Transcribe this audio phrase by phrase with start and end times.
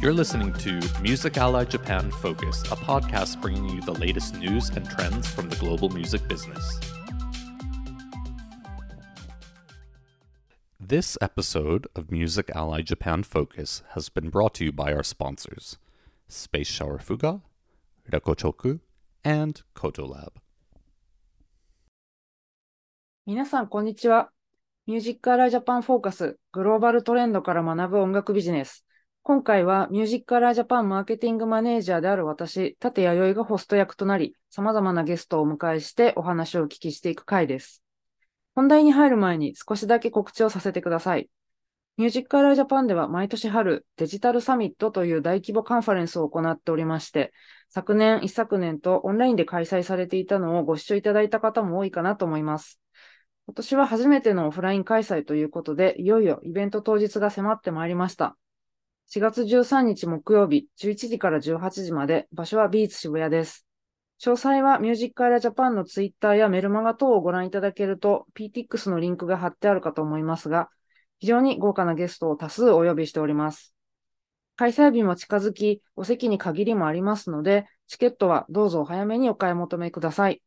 [0.00, 4.88] You're listening to Music Ally Japan Focus, a podcast bringing you the latest news and
[4.88, 6.80] trends from the global music business.
[10.78, 15.78] This episode of Music Ally Japan Focus has been brought to you by our sponsors
[16.28, 17.40] Space Shower Fuga,
[18.10, 18.80] Rekochoku,
[19.24, 20.34] and Kotolab.
[23.26, 24.30] 皆さん、こんにちは。
[24.86, 28.84] ミュージックアライジャパンフォーカス、グローバルトレンドから学ぶ音楽ビジネス。
[29.29, 37.83] 今回はミュージックアライジャパンマーケティングマネージャーである私、立弥生がホスト役となり、様々なゲストをお迎えしてお話をお聞きしていく回です。
[38.55, 41.29] 本題に入る前に少しだけ告知をさせてください。
[41.97, 47.31] ミュージックアライジャパンでは毎年春、デジタルサミットという大規模カンファレンスを行っておりまして、
[47.69, 52.81] 昨年、一昨年とオンラインで開催されていたのをご視聴いただいた方も多いかなと思います。
[53.45, 58.35] 今年は初めてのオフライン開催ということで、いよいよイベント当日が迫ってまいりました。
[59.11, 63.65] 4月13日木曜日、11時から18時まで、場所はビーツ渋谷です。
[64.21, 70.69] 詳細はミュージックアイラジャパンのツイッターやメルマガ等をご覧いただけると、PTX のリンクが貼ってあるかと思いますが、
[71.17, 73.73] 非常に豪華なゲストを多数お呼びしております。
[74.57, 80.43] 開催日も近づき、お席に限りもありますので、チケットはどうぞお早めにお買い求めください。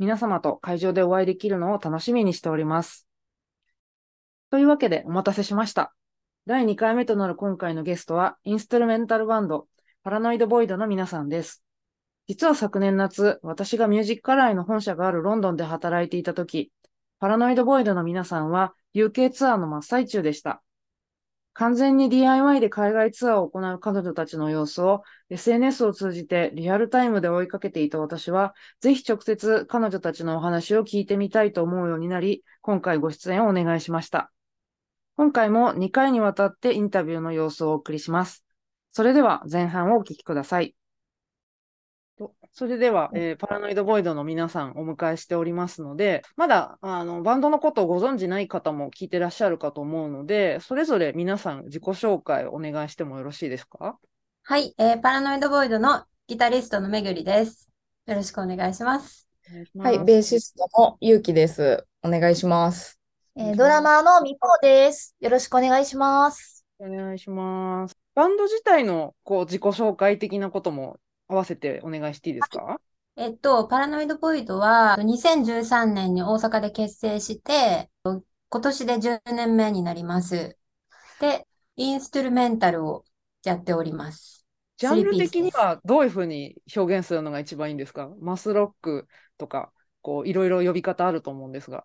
[0.00, 3.06] 皆様と会場でお会いできるのを楽しみにしております。
[4.50, 5.94] というわけでお待たせしました。
[6.46, 9.66] 第2回目となる今回のゲストは、インストゥルメンタルバンド、
[10.02, 11.64] パラノイドボイドの皆さんです。
[12.28, 16.70] 実は昨年夏、私がミュージックアライの本社があるロンドンで働いていたとき、
[17.18, 20.62] パラノイドボイドの皆さんは UK ツアーの真っ最中でした。
[21.54, 34.30] 完全に DIY で海外ツアーを行う彼女たちの様子を SNS を通じてリアルタイムで追いかけていた私は、ぜひ直接彼女たちのお話を聞いてみたいと思うようになり、今回ご出演をお願いしました。
[35.16, 38.44] 今回も2回にわたってインタビューの様子をお送りします。
[38.90, 40.74] それでは前半をお聞きください。
[42.52, 53.98] それでは、えー、パラノイドボイドの皆さんお迎えしておりますので、まだあのバンドのことをご存じない方も聞いてらっしゃるかと思うので、それぞれ皆さん自己紹介お願いしてもよろしいですか？
[54.44, 57.68] はい、えー、パラノイドボイドのギタリストのめぐりです。
[58.06, 59.28] よろしくお願いします。
[59.76, 61.84] はい、ベーシストのゆうきです。
[62.02, 63.03] お願いします。
[63.36, 65.16] えー、ドラマーのみこです。
[65.18, 66.64] よろしくお願いします。
[66.78, 67.96] お願いします。
[68.14, 72.76] バンド自体のこう自己紹介的なことも合わせてお願いしていいですか？
[73.16, 78.22] えっと、パラノイドボイドは2013年に大阪で結成して、今
[78.62, 80.56] 年で10年目になります。
[81.20, 83.04] で、インストゥルメンタルを
[83.42, 84.46] やっております。
[84.76, 88.10] ジャンル的にはどういうふうに表現するのが一番いいんですか？
[88.20, 89.08] マスロック
[89.38, 89.72] とか、
[90.02, 91.84] こう、いろいろ呼び方あると思うんですが。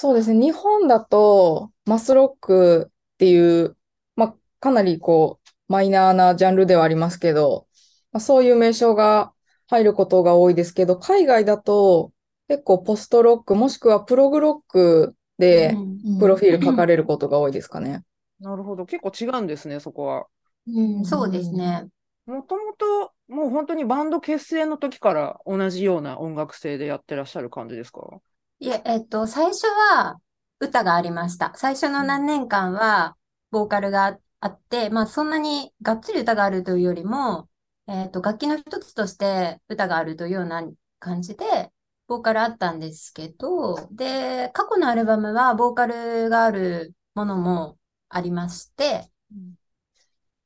[0.00, 0.38] そうですね。
[0.40, 3.76] 日本だと、マスロックっていう、
[4.14, 7.66] まあ、かなりこう、マイナーなジャンルではありますけど、
[8.12, 9.32] まあ、そういう名称が
[9.66, 12.12] 入ることが多いですけど、海外だと
[12.46, 15.82] 結構ポストロックもしくはプログロックで
[16.20, 18.04] プロフィール書かれることが多いですかね。
[18.38, 18.86] なるほど。
[18.86, 20.28] 結構違うんですね、そこは。
[20.66, 21.88] うん、そうですね。
[22.26, 28.20] もともと、もう本当にバンド結成の時から同じような音楽性でやってらっしゃる感じですか？
[28.60, 30.20] いえ、えっと、最初は
[30.60, 31.52] 歌がありました。
[31.56, 33.16] 最初の何年間は
[33.50, 37.48] ボーカルがあって、まあそんなにがっつり歌があるというよりも、
[37.86, 40.62] えっと、楽器の一つとして歌があるというような
[40.98, 41.72] 感じで、
[42.08, 49.10] ボーカルあったんですけど、で、過去のアルバムはボーカルがあるものもありまして、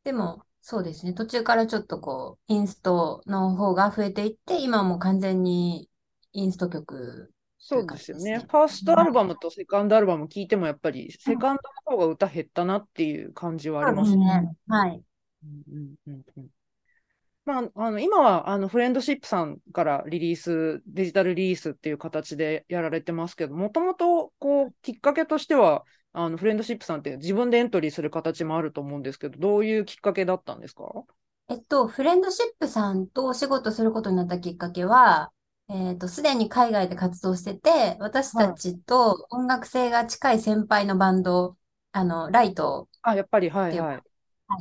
[0.04, 5.88] でも、そうですね、途中からちょっとこう、インストの方が増えていって、今はもう完全に
[6.32, 7.31] インスト曲
[7.64, 8.38] そうですよね。
[8.38, 11.56] ファーストアルバムとセカンドアルバム聞いても、やっぱりセカン
[11.86, 14.52] ドの方が歌減ったなっていう感じはありますね。
[14.66, 15.00] はい。
[15.44, 16.46] うんうんうん
[17.44, 30.84] まあ、あの今はあのフレンドシップさんからリリース、デジタルリリースっていう形でやられてますけど、もともとこうきっかけとしては、あのフレンドシップさんって自分でエントリーする形もあると思うんですけど、どういうきっかけだったんですか？
[31.48, 35.32] えっと、フレンドシップさんとお仕事することになったきっかけは、
[35.74, 41.56] えっと、すでに海外で活動してて、私たちと音楽性が近い先輩のバンド、
[41.92, 42.88] あの、ライト。
[43.00, 44.02] あ、やっぱり、はいはい。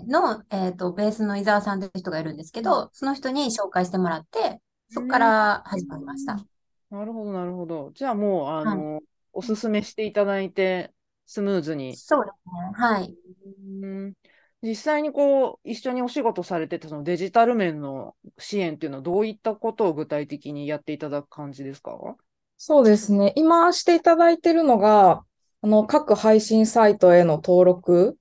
[0.07, 6.39] の、えっ、ー、と、ベースの伊沢さんという人がいるんですけど、その人に紹介してもらって、そこから始まりました。
[6.89, 7.91] なるほど、なるほど。
[7.93, 9.03] じゃあもう、あの、はい、
[9.33, 10.93] おすすめしていただいて、
[11.25, 11.97] スムーズに。
[11.97, 12.71] そうですね。
[12.73, 13.15] はい。
[13.73, 14.13] うん
[14.63, 21.97] 実際にこう、一緒にお仕事されてたそのデジタル面の支援っていうのはどういったことを具体的にやっていただく感じですか？
[22.57, 23.33] そうですね。
[23.35, 25.23] 今していただいてるのが、
[25.61, 28.17] あの、各配信サイトへの登録。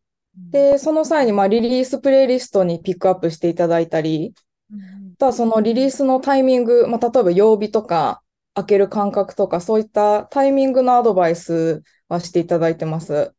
[0.51, 4.33] で、その際にまあリリースプレイリストにピックアップしていただいたり、
[4.73, 5.15] うん。
[5.17, 8.23] ただそのリリースのタイミング、まあ、例えば曜日とか、
[8.55, 13.35] 開ける間隔とか、そういったタイミングのアドバイスはしていただいてます。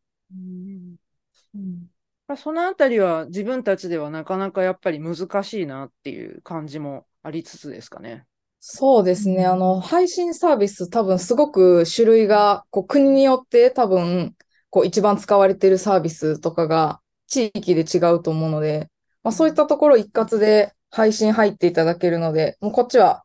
[2.38, 8.26] そのあたりは自分たちではなかなかやっぱり難しいなっていう感じもありつつですかね。
[8.60, 9.46] そうですね。
[9.46, 14.36] あの、配信サービス多分すごく種類が、こう国によって多分、
[14.70, 18.90] こう一番使われているサービスとかが地域で違うと思うので、
[19.24, 23.24] まあそういったところ一括で配信入っていただけるので、もうこっちは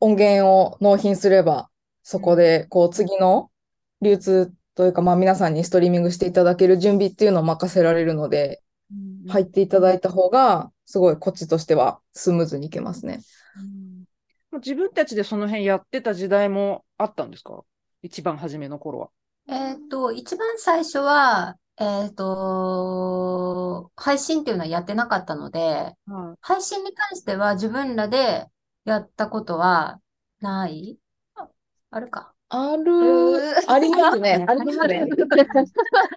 [0.00, 1.70] 音源を納品すれば、
[2.02, 3.50] そこでこう次の
[4.02, 8.62] 流通というか、まあ皆さんにストリーミングしていただける準備っていうのを任せられるので、
[9.28, 13.20] 入っていただいた方が、すごいこっちとしてはスムーズにいけますね。
[13.58, 17.64] うん自分たちでその辺やってた時代もあったんですか？
[18.02, 19.08] 一番初めの頃は。
[19.48, 28.46] えっと、一番最初は、えっと、配信っていうのはやってなかったので、は配信に関しては自分らで
[28.84, 30.00] やったことは
[30.40, 30.98] ない？
[31.34, 31.48] あ
[31.90, 32.32] あるか。
[32.50, 34.44] ある、ありますね。
[34.48, 35.06] ありますね。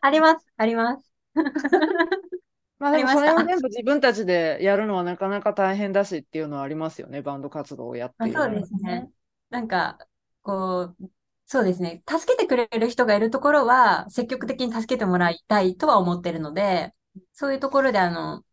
[0.01, 1.11] あります、 あります。
[2.79, 7.21] まあでもそれを全部自分たちでやるのはなかなか大変だしっていうのはありますよね。
[7.21, 9.11] バンド活動をやっているあそうですね。
[9.51, 9.99] なんか、
[10.41, 11.09] こう、
[11.45, 12.01] そうですね。
[12.09, 16.95] 助けてくれる人がいるところは、積極的に助けてもらいたいとは思ってるので、
[17.33, 18.43] そういうところで、あの、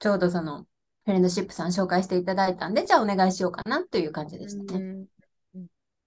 [0.00, 0.66] ちょうどその、
[1.04, 5.06] フレンドシップさん紹介していただいたんで、じゃあお願いしようかなという感じでしたね。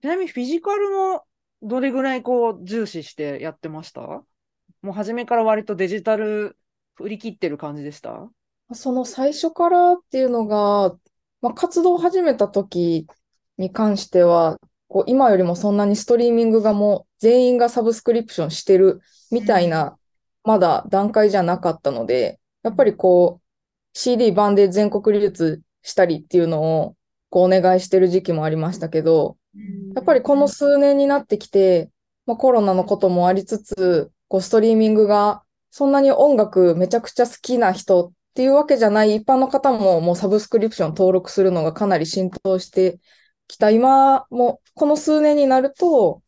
[0.04, 1.24] うんちなみにフィジカルも
[1.62, 4.01] どれぐらいこう重視してやってました？
[4.01, 4.24] も
[4.86, 6.57] う初めから割とデジタル
[6.96, 8.30] 振り切ってる感じでした？
[8.72, 10.96] その最初からっていうのが、
[11.42, 13.07] まあ、活動を始めた時
[13.57, 14.57] に関しては、
[14.88, 19.98] こう今よりもそんなにストリーミングがもう全員がサブスクリプションしてるみたいな、
[20.45, 26.95] まだ段階じゃなかったので、やっぱりこう CD 版で全国流通したりっていうのを
[27.30, 29.36] こうお願いしてる時期もありましたけど、
[29.96, 31.90] やっぱりこの数年になってきて、
[32.25, 43.00] まあ、コロナのこともありつつ、こうストリーミングがそんなに音楽めちゃくちゃ好きな人っていうわけじゃない一般の方ももうサブスクリプション登録するのがかなり浸透して
[43.48, 46.22] きた今もこの数年になると、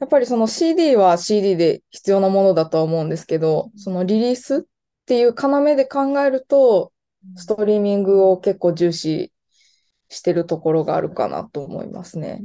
[0.00, 4.60] やっぱりその CD は CD で必要なものだとは思うんですけど、そのリリースっ
[5.06, 6.92] ていう要で考えると、
[7.36, 9.32] ストリーミングを結構重視
[10.10, 12.42] してるところがあるかなと思いますね。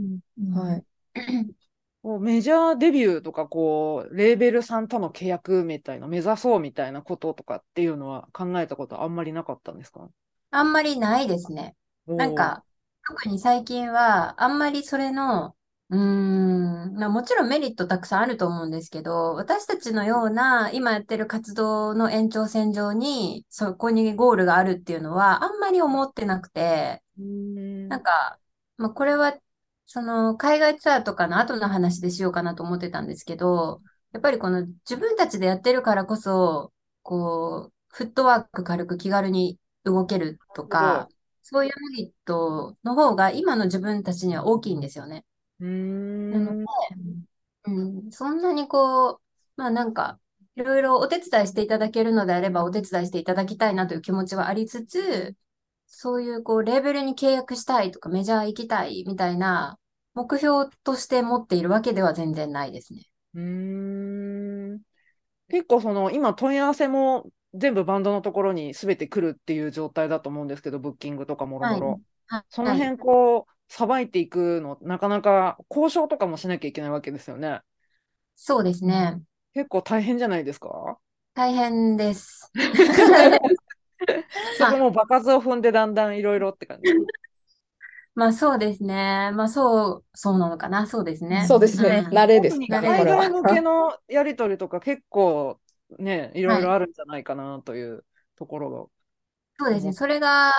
[0.53, 0.83] はい。
[2.01, 10.07] こうメジャーデビューとかこうレーベルさんとの契約みたいな目指そうみたいなこととかっていうのは考えたことあんまりなかったんですか？
[10.51, 11.75] あんまりないですね。
[12.07, 12.63] なんか、
[13.07, 15.55] 特に最近は、あんまりそれの、
[15.89, 28.39] うーん、まあもちろんメリットたくさんあると思うんですけど、私たちのような今やってる活動の延長線上に、そこにゴールがあるっていうのは、あんまり思ってなくて、なんか、
[28.77, 29.37] まあこれは、
[29.87, 33.81] その海外ツアーとかの後の話でしようかなと思ってたんですけど、
[34.13, 36.73] やっぱりこの自分たちでやってるからこそ、
[37.03, 41.07] こう、フットワーク軽く気軽に動けるとか、
[41.43, 45.25] そういうメリットの方が今の自分たちには大きいんですよね。
[45.59, 47.25] なのでん。
[47.67, 49.19] うん、そんなにこう、
[49.55, 50.19] まあなんか、
[50.55, 55.35] いろいろお手伝いしていただけるのであればお手伝いしていただきたいなという気持ちはありつつ、
[55.97, 59.79] そういうこう、レーベルに契約したいとかメジャー行きたいみたいな
[60.13, 63.03] 目標として持っているわけでは全然ないですね。
[63.33, 63.41] うー
[64.75, 64.81] ん
[65.49, 72.01] 結構その今問い合わせも全部バンドのところに全て来るっていう状態だと思うんですけど、ブッキングとかもろもろ。
[72.27, 77.61] はいその辺こう、さばいていくの、なかなか交渉とかもしなきゃいけないわけですよね。
[78.35, 79.21] そうですね。
[79.53, 80.99] 結構大変じゃないですか？
[81.33, 82.51] 大変です。
[84.57, 86.83] そこも場数を踏んでだんだんいろいろって感じ。
[88.15, 89.31] まあそうですね。
[89.33, 90.87] まあそう、そうなのかな。
[90.87, 91.45] そうですね。
[91.45, 92.05] そうですね。
[92.07, 93.29] うん慣れですね、海外。
[93.29, 95.59] 向けのやり取りとか結構
[95.99, 98.05] ね、いろいろあるんじゃないかなという
[98.37, 98.85] ところが。
[99.59, 99.93] そうですね。
[99.93, 100.53] それが、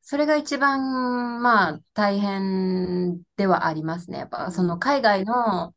[0.00, 4.18] それが一番、まあ、大変ではありますね。
[4.18, 5.74] やっぱ、その海外の、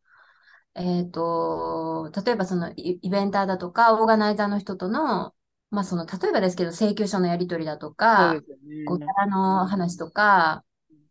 [0.75, 5.33] えっと、例えばそのイイベンターだとか、オーガナイザーの人との、
[5.71, 8.85] まあその、例えばですけど、請求書のやり取りだとかで、すよね。
[8.85, 10.63] こう、ギャラの話とか、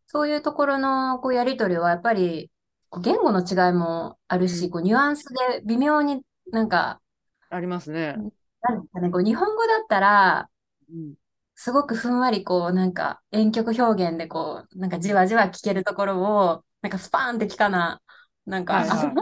[0.07, 2.51] そういうところの、こう、やり取りは、やっぱり、
[3.03, 4.71] 言語の違いもあるし、うん。
[4.71, 7.01] こう、ニュアンスで微妙になんか、
[7.51, 8.15] ありますね。
[8.15, 8.23] な
[8.77, 10.49] んですかね、こう、日本語だったら、
[10.89, 11.15] うん。
[11.57, 18.03] すごくふんわりこう、なんか遠曲表現でこう、なんかじわじわ聞けるところを、なんかスパーンって聞かな、
[18.47, 19.15] なんか、はいは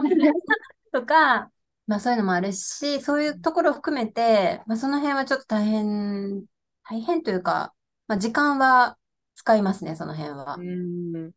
[0.91, 1.51] とか、
[1.87, 6.45] まあそういうのもあるし、そういうところを含めて、まあその辺はちょっと大変、
[6.83, 7.73] 大変というか、
[8.07, 8.97] まあ時間は
[9.35, 10.61] 使いますね、その辺はう。
[10.63, 11.31] ん。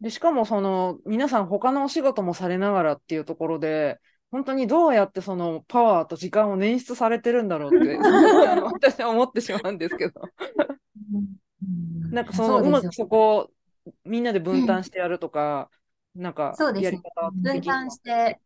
[0.00, 4.00] で、しかもその、皆さん他のお仕事もされながらっていうところで、
[4.30, 7.96] 本当にどうやってそのパワーと時間を捻出されてるんだろうって、
[8.64, 10.22] 私は思ってしまうんですけど。
[12.10, 13.50] なんかその、うまくそこを
[14.04, 15.70] みんなで分担してやるとか、
[16.14, 16.54] なんか。
[16.80, 18.40] やり方分担して、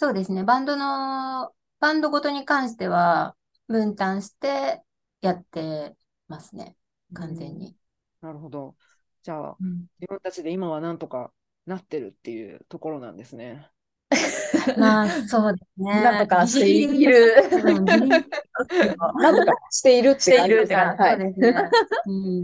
[0.00, 0.44] そうですね。
[0.44, 3.36] バンドの、バンドごとに関しては、
[3.68, 4.82] 分担して
[5.20, 5.94] やって
[6.26, 6.74] ますね。
[7.12, 7.76] 完全に。
[8.22, 8.76] なるほど。
[9.22, 11.30] じゃあ、うん自分たちで今はなんとか
[11.66, 13.70] なってるっていうところなんですね。
[14.78, 16.00] まあ、そうですね。
[16.02, 17.34] なんとかしている。
[19.20, 20.78] なんとかしているって感じですか？
[20.78, 20.96] ね。
[20.98, 21.16] はそい。
[21.16, 21.70] うですね。
[22.06, 22.42] うん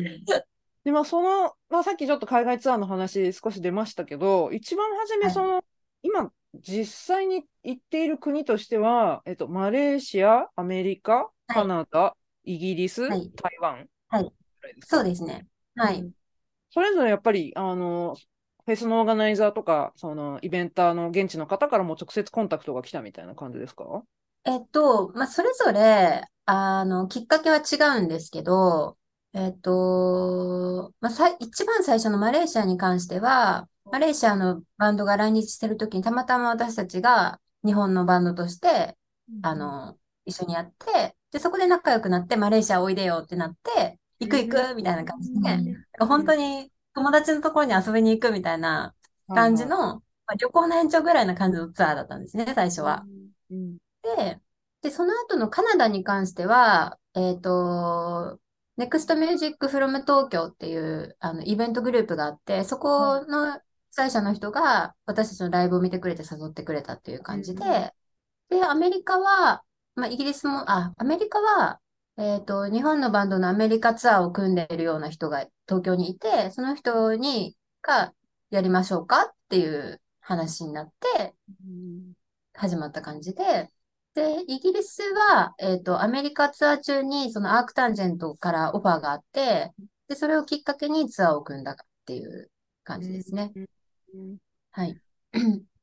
[0.85, 5.65] で、まあ、その、まあ、さっきちょっと海外ツアーの話少し出ましたけど、一番初め、はいその、
[6.03, 13.31] 今、実際に行っている国としては、えっと、マレーシア、アメリカ、カナダ、イギリス、はい。
[13.35, 14.33] 台湾はい。
[14.87, 15.47] そうですね。
[15.77, 16.01] はい。
[16.01, 16.13] うん。
[16.71, 18.17] それぞれやっぱり、あの、
[18.65, 24.03] フェスのオーガナイザーとか、その、イベンターの現地の方からも直接コンタクトが来たみたいな感じですか？
[24.45, 28.97] えっと、まあ、それぞれ、あの、きっかけは違うんですけど、
[29.33, 38.97] えっと、まあ、さい、一番最初のマレーシアに関しては、マレーシアのバンドが来日してる時にたまたま私たちが日本のバンドとして、
[39.43, 48.95] あの、一緒にやって、で、そこで仲良くなって、マレーシアおいでよってなって、行く行くみたいな感じで、本当に友達のところに遊びに行くみたいな
[49.29, 53.05] 感じの、まあ、旅行の延長ぐらいな感じのツアーだったんですね、最初は。
[53.51, 53.77] うん。
[54.03, 54.41] で、
[54.83, 58.39] で、その後のカナダに関しては、えっと、
[58.79, 63.61] Next Music from Tokyo っていうあのイベントグループがあって、そこの
[63.97, 67.95] 主催者の人が私たちのライブを見てくれて誘ってくれたっていう感じで、
[68.51, 69.63] で、アメリカは、
[69.95, 71.81] まあ、イギリスも、あ、アメリカは、
[72.19, 78.13] えっと、日本のバンドのアメリカツアーを組んでいるような人が東京にいて、その人に、が、
[78.51, 81.35] やりましょうかっていう話になって、
[82.53, 83.71] 始まった感じで、
[84.13, 89.73] で、イギリスは、えっと、アメリカツアー中に、そのアークタンジェントからオファーがあって、
[90.07, 92.51] で、それをきっかけにツアーを組んだっていう
[92.85, 93.53] 感じですね。
[93.57, 93.76] うん
[94.73, 95.01] はい。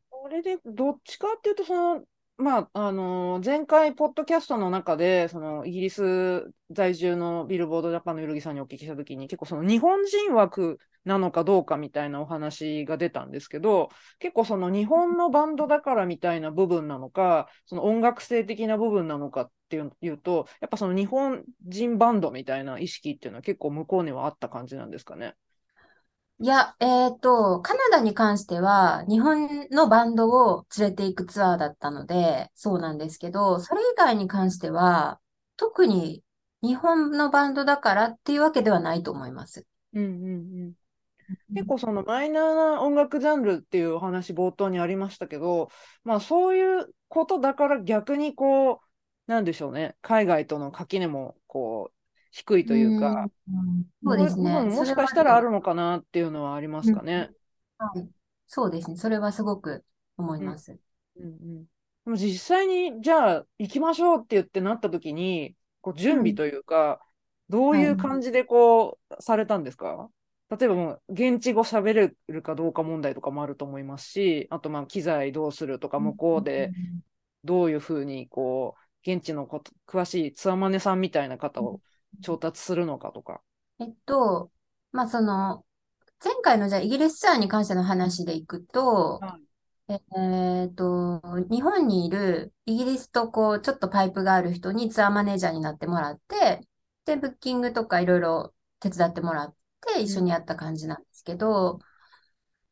[0.09, 2.05] これで、どっちかっていうと、その、
[2.37, 13.89] まあ、あの前回、ポッドキャストの中で、その、イギリス在住のビルボードジャパンのゆるぎさんにお聞きしたときに、結構その、日本人枠なのかどうかみたいなお話が出たんですけど、
[14.19, 25.35] 結構その、日本のバンドだからみたいな部分なのか、その音楽性的な部分なのかっていういうと、やっぱその日本人バンドみたいな意識っていうのは結構向こうにはあった感じなんですかね？
[26.39, 35.21] いや、えっと、カナダに関しては、日本のバンドを連れて行くツアーだったので、そうなんですけど、それ以外に関しては、
[35.55, 36.23] 特に
[36.61, 39.65] 日本のバンドだからっていうわけではないと思います。
[39.93, 40.73] うんうんうん。
[41.55, 45.69] 結構そのマイナーな音楽ジャンルっていうお話冒頭にありましたけど、
[46.03, 48.79] まあそういうことだから逆にこう、
[49.27, 51.95] なんでしょうね、海外との垣根もこう
[52.35, 54.59] 低いというか、うんそうですね。
[54.59, 57.29] もしかしたらあるのかなっていうのはありますかね。
[57.77, 58.09] はい。
[58.47, 58.97] そうですね。
[58.97, 59.85] それはすごく
[60.17, 60.75] 思います。
[61.15, 61.63] うんうん。
[62.05, 66.99] でも実際にじゃあ行きましょうって言ってなった時に、こう準備というか、
[67.49, 70.09] どういう感じでこうされたんですか？
[70.49, 76.71] 例えばもう現地語喋れるかどうか問題とかもあると思いますし、あとまあ機材どうするとか、向こうで
[77.43, 78.75] どういうふうにこ
[79.05, 81.81] う、現地のこと、詳しいツアマネさんみたいな方を
[82.21, 83.41] 調達するのかとか。
[83.79, 84.51] えっと、
[84.91, 85.65] まあ、その、
[86.23, 89.39] 前回のじゃあイギリスツアーに関しての話でいくと、は
[89.89, 96.61] えーっと、日本にいるイギリスとこう、ちょっとパイプがある人にツアーマネージャーになってもらって、
[97.05, 101.79] で、ブッキングとかいろいろ手伝ってもらって一緒にやった感じなんですけど、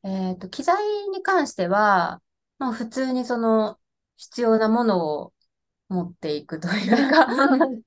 [0.03, 2.21] えーっと、機材に関しては、
[2.57, 3.77] まあ普通にその
[4.17, 5.33] 必要なものを
[5.91, 7.27] 持っていくというか、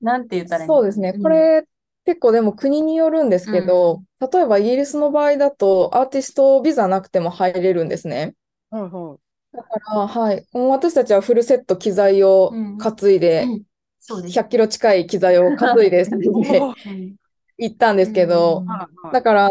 [0.01, 1.13] なん て言ったらいいのそうですね。
[1.13, 1.21] うん。
[1.23, 1.67] これ、
[2.05, 8.35] 結構でも国によるんですけど、例えばイギリスの場合だと、アーティストビザなくても入れるんですね。
[8.69, 9.17] はいは
[9.53, 10.47] だから、はい。
[10.51, 12.77] もう私たちはフルセット機材をうん。
[12.77, 13.63] 担いで、うん。
[13.99, 14.33] そうです。
[14.33, 16.05] 100キロ近い機材を担いで
[17.57, 19.11] 行ったんですけど、うん。
[19.11, 19.49] だから、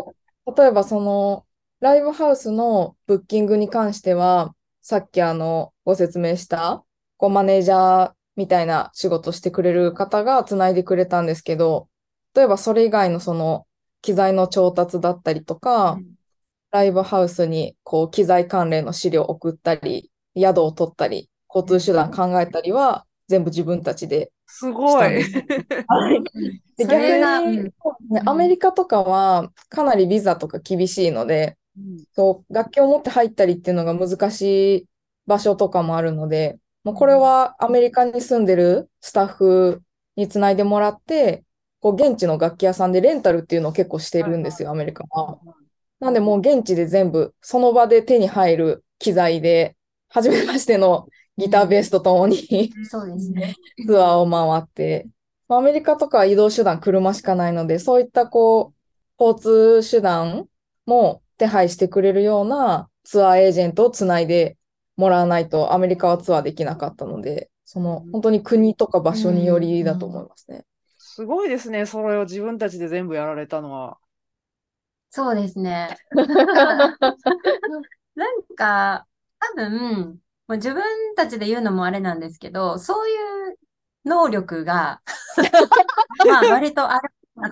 [0.56, 1.46] 例えばその、
[1.80, 6.84] ライブハウスのブッキングに関しては、さっきあの、ご説明した、
[7.16, 11.88] こう、マネージャーみたいな仕事してくれる方がつないでくれたんですけど、
[12.34, 13.66] 例えばそれ以外のその、
[14.02, 15.98] 機材の調達だったりとか、
[16.72, 24.90] ライブハウスにこう、機材関連の資料を送ったり、宿を取ったり、交通手段考えたりは、全部自分たちですごい。
[24.90, 25.32] したんです。
[25.86, 26.22] はい。
[26.76, 27.72] で、逆に、うん
[28.10, 34.42] ね、アメリカとかはかなりビザとか厳しいので、うんそう、楽器を持って入ったりっていうのが難し
[34.78, 34.86] い
[35.26, 39.82] 場所とかもあるので、もうこれはアメリカに住んでるスタッフ
[40.16, 41.42] につないでもらって、
[41.80, 45.38] こう現地の楽器屋さんでレンタルっていうのを結構してるんですよ、アメリカは。
[45.98, 49.76] なんでもう現地で全部その場で手に入る機材で、
[50.10, 53.56] 初めましてのギターベースとともにそうですね。
[53.86, 55.08] ツアーを回って、
[55.48, 58.74] まあアメリカとかは移動手段車しかないので、そういったこ
[59.18, 59.40] う、交
[59.82, 60.46] 通手段
[60.86, 64.56] も手配してくれるようなツアーエージェントをつないで
[64.96, 70.64] もらわないとアメリカはツアーできなかったので、その本当に国とか場所によりだと思いますね。
[70.98, 71.86] すごいですね。
[71.86, 73.98] それを自分たちで全部やられたのは。
[75.10, 75.96] そうですね。
[78.16, 79.06] なんか、
[79.38, 80.82] 多分、もう自分
[81.14, 83.58] たちで言うのもあれなんですけど、そういう
[84.04, 85.02] 能力が、
[86.26, 87.10] まあ割とある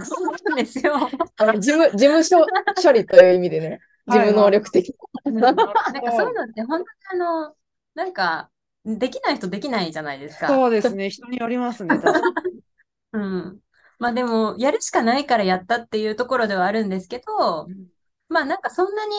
[0.09, 0.97] と思うんですよ。
[1.37, 2.45] あの事務、事務所
[2.83, 4.95] 処理という意味でね、事務能力的な。
[5.31, 7.57] なんかそういうのって本当にあの、
[7.95, 8.51] なんか、
[8.85, 10.49] できない人できないじゃないですか。
[10.49, 11.09] そうですね。
[11.11, 11.95] 人によりますね。
[13.13, 13.61] うん。
[13.99, 17.69] まあでも、やるしかないからやったっていうところではあるんですけど、
[18.29, 19.15] まあなんかそんなに、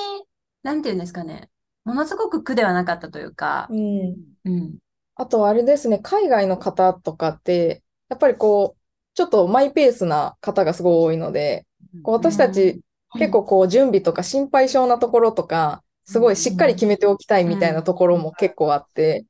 [0.64, 1.50] なんていうんですかね、
[1.86, 4.78] ものすごく苦ではなかったというか、うんうん。
[5.16, 8.82] あとあれですね、海外の方とかって、やっぱりこう、
[9.14, 11.66] ちょっとマイペースな方がすごい多いので、
[12.02, 12.82] こう私たち
[13.18, 19.26] 結構こう準備とか心配性なところとか、すごいしっかり決めておきたいみたいなところも結構あって、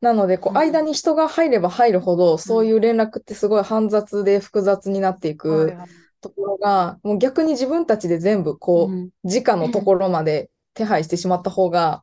[0.00, 0.58] なので、こう、うん。
[0.58, 6.10] 間に人が入れば入るほど、そういう連絡ってすごい煩雑で複雑になっていはいくはい。
[6.20, 9.10] ところが、もう逆に自分たちで全部こう、うん。
[9.24, 12.02] 直のところまで手配してしまった方が、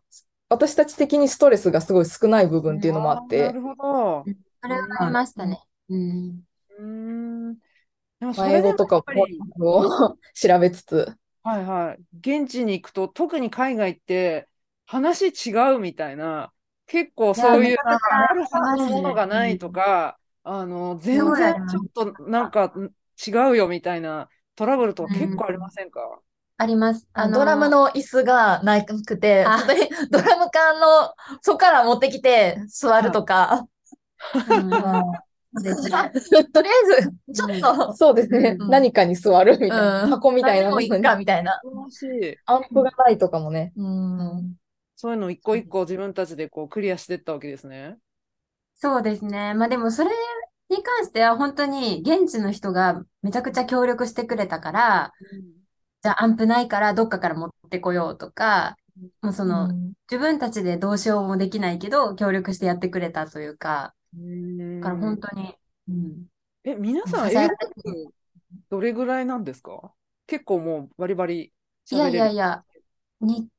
[0.50, 4.30] 私たち的にストレスがすごい少ない部分っていうのもあって、なるほど。
[4.62, 5.64] それはありましたね。
[5.90, 6.44] うん。
[6.80, 6.86] うー
[7.52, 7.58] ん。
[8.20, 11.18] でもそまあれでも英語とかやっぱり、もを調べつつ、
[11.48, 12.02] はいはい。
[12.20, 14.50] 現地に行くと、特に海外って
[14.86, 16.52] 話違うみたいな、
[16.88, 22.74] 結構そういう、なんか、あるめちゃくちゃありますねものがないとか、あの、全然ちょっとなんか
[23.26, 26.02] 違うよみたいなトラブルとか結構ありませんか？
[26.58, 27.08] あります。
[27.14, 29.60] あのドラムの椅子がなくて、あ。
[29.60, 33.68] 本当にドラム缶の、そこから持ってきて座るとか、
[34.50, 34.70] うん
[35.62, 35.90] ですね。
[36.54, 41.60] とりあえず、ちょっと、そうですね、うん何かに座るみたいな、うん箱みたいなのにかみたいな。
[42.46, 44.56] アンプがないとかもね、うん。
[44.96, 47.98] そういうの一個一個自分たちでこうクリアしていったわけですね。
[48.76, 49.54] そうですね。
[49.54, 50.10] まあでもそれ
[50.70, 55.14] に関しては本当に現地の人がめちゃくちゃ協力してくれたから、
[56.02, 58.76] じゃあアンプないからどっかから持ってこようとか、
[59.22, 59.70] もうその
[60.10, 63.97] 自分たちでどうしようもできないけど協力してやってくれたというか、うん
[64.80, 65.56] だから本当に、
[65.90, 66.26] うん。
[66.64, 68.14] え、皆さん、英語力
[68.70, 69.94] どれぐらいなんですか？
[70.26, 71.54] 結構もうバリバリ
[71.90, 72.16] いやい。
[72.16, 72.64] やいや、
[73.22, 73.50] 日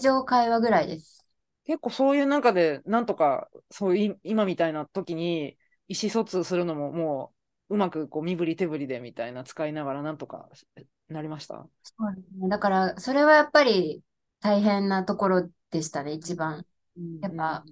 [0.00, 1.24] 常会話ぐらいです。
[1.64, 5.56] 結構そういう中で、なんとか、そういうい今みたいな時に
[5.88, 7.32] 意思疎通するのもも
[7.68, 10.48] ううまくこう身振り手振りでみたいな使いながらなんとか
[11.08, 11.66] なりました？
[11.82, 12.48] そうですね。
[12.48, 14.02] だからそれはやっぱり
[14.40, 16.66] 大変なところでしたね、一番。
[17.20, 17.64] やっぱ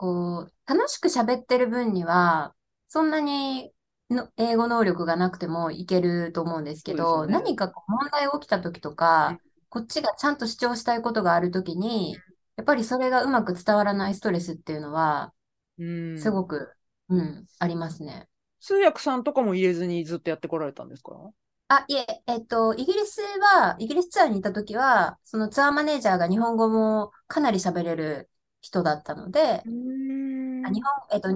[0.00, 2.54] こう、楽しく喋ってる分には、
[2.86, 3.72] そんなに
[4.10, 7.32] の英語能力がなくてもいけると思うんですけど、ね。
[7.32, 12.16] 何かこう問題起きた時とか、こっちがちゃんと主張したいことがある時に、
[12.56, 15.32] やっぱりそれがうまく伝わらないストレスっていうのは、
[15.80, 16.16] うん。
[16.16, 16.72] すごく、
[17.08, 18.28] うん、ありますね。
[18.60, 21.12] 通訳さんとかも入れずにずっとやってこられたんですか？
[21.66, 23.20] あ、いえ、えっと、イギリス
[23.56, 29.64] は、イギリスツアーにいた時は、そのツアーマネージャーが日本語もかなり喋れる人だったので、
[30.72, 31.28] 日本、えっと、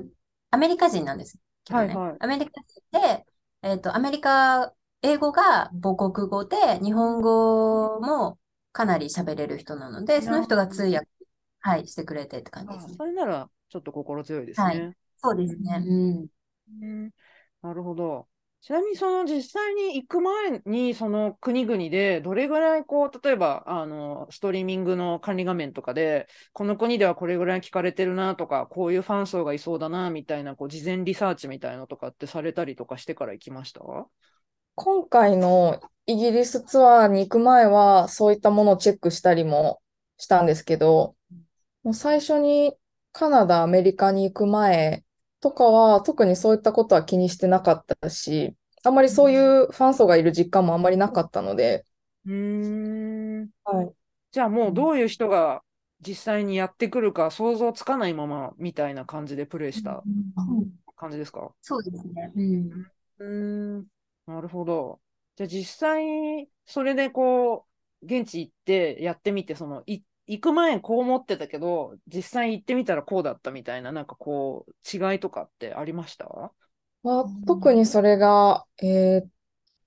[0.50, 1.84] アメリカ人なんですけどね。
[1.84, 3.26] はいはいアメリカ人で、
[3.62, 8.38] えっと、アメリカ、英語が母国語で、日本語も
[8.72, 11.08] かなり喋れる人なので、その人が通訳、
[11.60, 12.98] はい、してくれてって感じあですね。
[12.98, 14.96] それならちょっと心強いですはいね。
[15.18, 15.82] そうですね。
[15.86, 16.28] うん。
[16.80, 17.10] うん
[17.62, 18.28] なるほど。
[18.62, 33.80] ちなみにその実際に行く前にその国々でどれぐらいこう例えばあのストリーミングの管理画面とかでこの国ではこれぐらい聞かれてるなとかこういうファン層がいそうだなみたいなこう事前リサーチみたいのとかってされたりとかしてから行きました？
[34.74, 39.82] 今回のイギリスツアーに行く前は、そういったものをチェックしたりも
[40.16, 41.14] したんですけど、
[41.82, 42.74] もう最初に
[43.12, 45.04] カナダ、アメリカに行く前
[45.42, 51.86] とかは、特にそういったことは気にしてなかったし、あんまりそういうファン層がいる実感もあんまりなかったので、
[52.26, 52.32] うー
[53.44, 53.94] んはい。
[54.32, 55.62] じゃあもうどういう人が
[56.06, 60.10] 実際にやってくるか想像つかないままみたいな感じでプレイしたう
[60.60, 61.52] ん感じですか？
[61.60, 62.32] そうですね。
[62.36, 62.86] うん。
[63.18, 63.86] うーん、
[64.26, 65.00] なるほど。
[65.36, 67.66] じゃあ実際、それでこ
[68.02, 76.52] う、現地行ってやってみて、その、い行く前こう思ってたけど、実際行ってみたらこうだったみたいな、なんかこう、違いとかってありました？
[77.02, 79.28] まあ、特にそれが、えー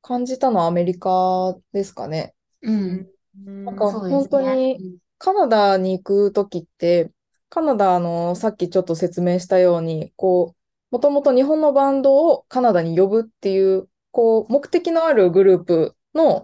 [0.08, 2.36] 感じたのはアメリカですかね。
[2.62, 3.08] うん。
[3.44, 4.76] なんか本当ね。
[4.76, 7.12] にカナダに行くときって、
[7.50, 10.58] カナダのさっきちょっと説明したように、こう、
[10.92, 16.44] もともと日本のバンドをカナダに呼ぶっていう、こう、目的のあるグループの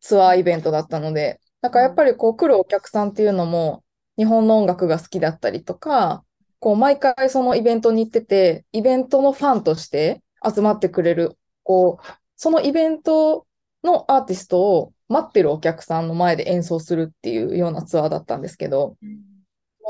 [0.00, 3.82] ツアーイベントだったので、なんかやっぱりこう来るお客さんっていうのも
[4.16, 6.24] 日本の音楽が好きだったりとか、
[6.60, 13.48] こう毎回そのイベントに行ってて、イベントのファンとして集まってくれる、こう、そのイベント
[13.82, 18.96] のアーティストを待ってるお客さんの前で演奏するっていうようなツアーだったんですけど、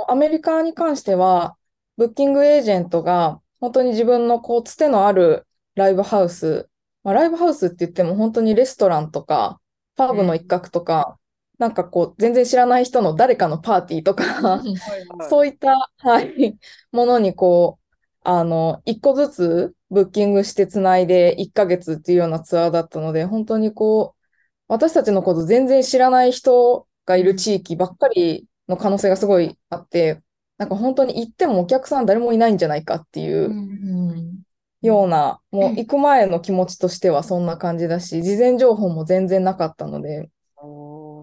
[0.08, 1.58] アメリカに関しては、
[1.98, 6.70] ブッキングエージェントが本当に自分のこうつてのあるライブハウス、
[7.04, 9.60] まあ、ライブハウスって言っても本当にレストランとか、
[9.96, 11.18] パブの一角とか、
[11.58, 14.62] なんかこう全然知らない人の誰かのパーティーとか、
[15.28, 16.58] そういった、はい、
[16.92, 17.86] ものにこう、
[18.22, 24.22] あの、一個ずつブッキングしてつないで1ヶ月っていうようなツアーだったので、本当にこう、
[24.68, 30.22] 私たちのこと全然知らない人がいる地域ばっかりの可能性がすごいあって、
[30.58, 34.42] なんか本当に行ってもお客さん誰もいないんじゃないかっていううん
[34.82, 40.30] ような、もう行く前の気持ちとしてはそんな感じだし、事前情報も全然なかったので、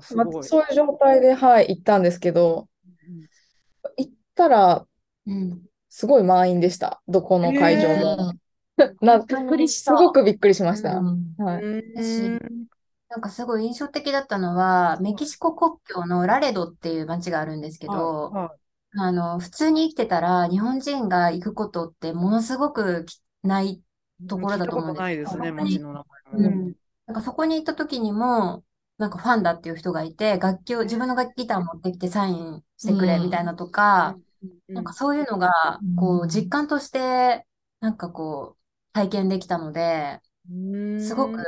[0.09, 0.43] おーすまあごい。
[0.43, 2.67] そういう状態で、はい、行ったんですけど、
[3.97, 4.85] 行ったら、
[5.25, 5.63] うん。
[5.89, 7.01] すごい満員でした。
[7.07, 8.33] どこの会場も。
[9.01, 10.97] な、びっくりしたすごくびっくりしました。
[10.97, 11.63] うんはい。
[13.09, 18.55] なんかすごい印象的だったのは、メキシコ国境のラレドっていう街があるんですけど、は
[18.95, 23.83] あの、普通に生きてたら日本人が行くことってものすごくきない
[24.21, 26.69] いところだと思うん聞いたことないですね、街の名う前も。
[26.69, 26.73] ん。
[27.05, 28.63] なんかそこに行った時にも、
[28.97, 34.17] なんかファンだっていう人がいて、楽器を、自分の楽器ギター持ってきてサインしてくれみたいなとか、
[34.67, 37.45] なんかそういうのが、こう、実感として、
[37.79, 40.21] なんかこう、体験できたので、
[40.99, 41.43] すごく、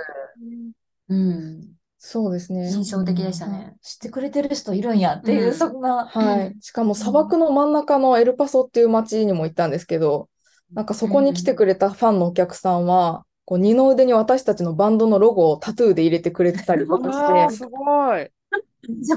[1.08, 2.71] うん、そうですね。
[2.71, 3.75] 印象的でしたね。
[3.81, 5.53] 知ってくれてる人いるんやっていうう、ん。
[5.53, 6.05] そんな。
[6.05, 6.55] はい。
[6.62, 10.29] しかも砂漠の真ん中のエルパソっていう街にも行ったんですけど、
[10.73, 18.29] なんかそこに来てくれたファンのお客さんは、こう二の腕に私たちのバンドのロゴをタトゥーで入れてくれてたりとかして、すごい。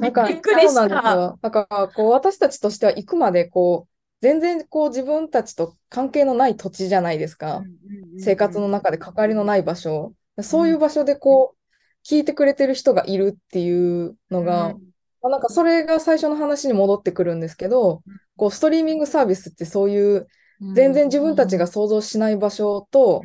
[0.01, 0.89] なんか、びっくりそうなん。
[0.89, 1.39] ですよ。
[1.43, 7.63] だから、こう、私たちとしては行くまで、こう、全然、こう、自分たちと関係のない土地じゃないですか。
[8.19, 10.13] 生活の中で関わりのない場所。
[10.41, 14.75] そういう場所で、こう、聞いてくれてる人がいるっていうのが、
[15.21, 18.03] まあなんかそれが最初の話に戻ってくるんですけど、
[18.37, 20.27] こう、ストリーミングサービスってそういう、
[20.75, 23.23] 全然自分たちが想像しない場所と、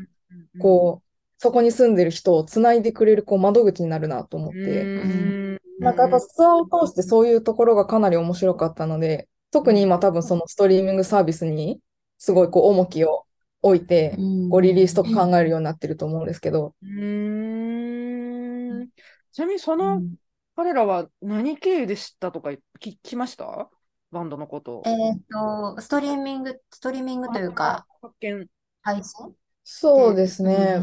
[0.60, 4.58] こう、そこに住んでる人をつないでくれる、こう、窓口になるなと思って。
[4.58, 5.60] うん。
[5.80, 11.82] なんかやっぱツアーを通してそういうところがかなり面白かったので、特に今多分そのストリーミングサービスに
[12.18, 13.26] すごいこう重きを
[13.62, 14.16] 置いて、
[14.50, 18.90] こうリリースとか考えるようになってると思うんですけど、うーん。
[19.32, 20.16] ちなみにそのうん。
[20.56, 23.70] 彼らは何経由で知ったとか聞聞きました？
[24.12, 24.84] バンドのこと。
[24.86, 28.46] えっと、ストリーミング、ストリーミングというか、発見。
[28.84, 29.34] 配信？
[29.64, 30.82] そうですね。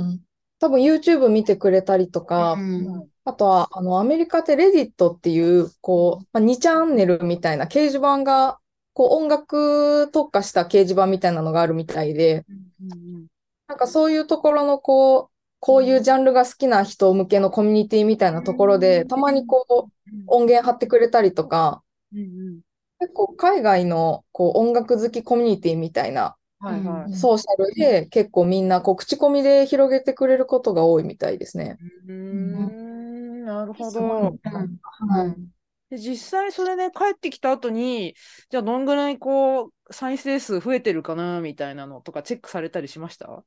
[0.58, 8.58] 多分 YouTube 見てくれたりとか、うんあとはあのアメリカって Reddit っていう、こう、まあ、2チャンネルみたいな掲示板が、
[8.92, 12.44] こう音楽特化した掲示板みたいなのがあるみたいで、
[13.68, 21.82] なんかそういうところのこう、こういうジャンルが好きな人向けのコミュニティみたいなところで、たまにこう、音源貼ってくれたりとか、
[22.98, 27.14] 結構海外のこう音楽好きコミュニティみたいなはいはい。
[27.14, 31.78] ソーシャルで結構みんなこう口コミで広げてくれることが多いみたいですね。
[31.80, 34.00] うーん、なるほど。
[34.30, 35.50] うん
[35.90, 38.14] で、実際それで帰ってきた後に、
[38.48, 43.44] じゃあどんぐらいこう、再生数増えてるかな、みたいなのとかチェックされたりしました？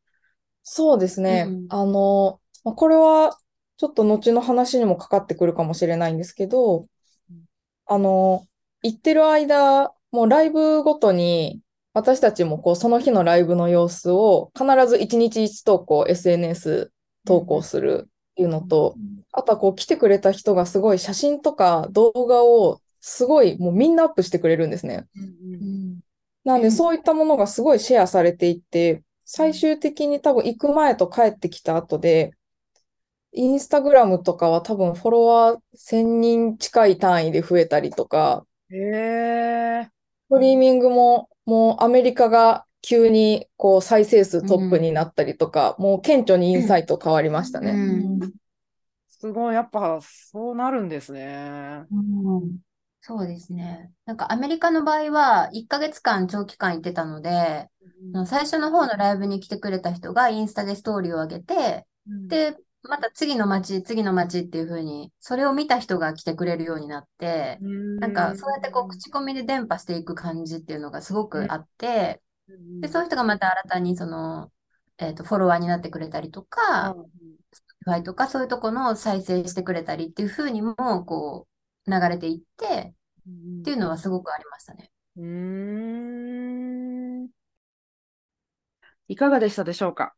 [0.63, 1.45] そうですね。
[1.47, 3.37] うんあの、まあこれは
[3.77, 6.87] ちょっと後の話にもかかってくるかもしれないんですけど、
[7.85, 8.47] あの、
[8.83, 11.61] 行ってる間、もうライブごとに
[11.93, 16.91] 私たちもこうその日のライブの様子を必ず1日1投稿 SNS
[17.25, 18.95] 投稿するっていうのと、
[19.31, 25.05] あとはこう来てくれた人がすごい写真とか動画をすごいもうみんなアップしてくれるんですね。
[25.15, 25.99] うん
[26.43, 32.33] なんで、そういったものがすごいシェアされていって、最終的に多分行く前と帰ってきた後で、
[33.31, 38.45] インスタグラムとかは多分フォロワー1000人近い単位で増えたりとか。
[39.85, 47.71] ストリーミングも、もうアメリカが急にこう再生数トップになったりとか、もう顕著にインサイト変わりましたね。
[47.71, 48.31] うん
[49.07, 51.85] すごい、やっぱそうなるんですね。
[51.91, 52.57] うん
[53.05, 53.91] そうですね。
[54.05, 57.69] なんかアメリカの場合は1ヶ月間長期間行ってたので、
[58.13, 61.85] あの最初の方のライブに来てくれた人がインスタでストーリーを上げて、
[62.27, 67.63] で、また次の街、次の街っていう風に、それを見た人が来てくれるようになって、
[67.99, 72.21] なんかそうやってこう口コミで伝播していく感じっていうのがすごくあって、
[72.81, 74.51] で、そういう人がまた新たにその、
[74.97, 76.95] えっと、フォロワーになってくれたりとか、
[77.87, 81.47] Spotify とかそういうとこの再生してくれたりっていう風にも、こ
[81.87, 82.95] う、流れていって、
[83.61, 84.91] っていうのはすごくありましたね。
[85.17, 85.23] うー
[87.25, 87.29] ん。
[89.07, 90.15] いかがでしたでしょうか？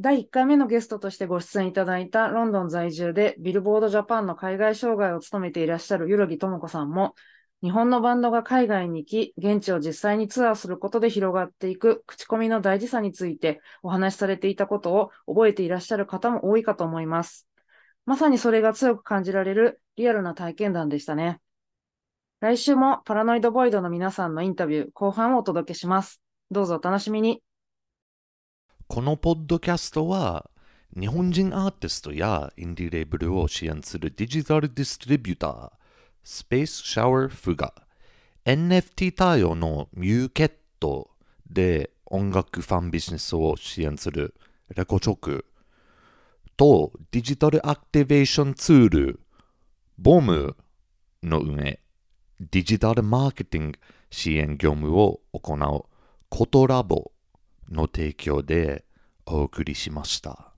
[0.00, 7.16] 第1回目のゲストとしてご出演いただいたロンドン在住でビルボードジャパンの海外障害を務めていらっしゃる柚木智子さんも、
[7.64, 17.48] 日本のバンドが海外に行き、現地を実際にツアーすることで広がっていく口コミの大事さについてお話しされていたことを覚えていらっしゃる方も多いかと思います。
[18.06, 21.40] まさにそれが強く感じられるリアルな体験談でしたね。
[22.38, 26.22] 来週もパラノイドボイドの皆さんのインタビュー後半をお届けします。
[26.52, 27.42] どうぞお楽しみに。
[28.88, 30.48] このポッドキャストは
[30.98, 35.70] 日本人アーティストやインディレーブルを支援するデジタルディストリビューター
[36.24, 37.74] スペースシャワーフが
[38.46, 41.10] NFT 対応のミューケット
[41.50, 44.34] で音楽ファンビジネスを支援する
[44.74, 45.44] レコチョク。
[46.56, 49.20] とデジタルアクティベーションツール
[49.98, 50.56] ボム
[51.22, 51.80] の運営
[52.40, 53.78] デジタルマーケティング
[54.10, 55.84] 支援業務を行う。
[56.30, 57.12] コトラボ。
[57.69, 58.85] の提供で
[59.25, 60.53] お送りしました。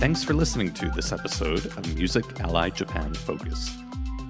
[0.00, 3.68] Thanks for listening to this episode of Music Ally Japan Focus.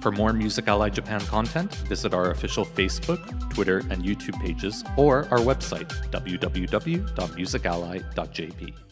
[0.01, 3.21] For more Music Ally Japan content, visit our official Facebook,
[3.53, 8.84] Twitter, and YouTube pages or our website www.musically.jp.